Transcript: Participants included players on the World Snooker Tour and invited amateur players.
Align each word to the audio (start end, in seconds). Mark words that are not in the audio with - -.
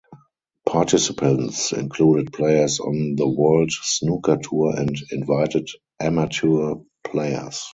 Participants 0.65 1.73
included 1.73 2.33
players 2.33 2.79
on 2.79 3.15
the 3.17 3.27
World 3.29 3.71
Snooker 3.71 4.37
Tour 4.37 4.75
and 4.75 4.97
invited 5.11 5.67
amateur 5.99 6.73
players. 7.03 7.61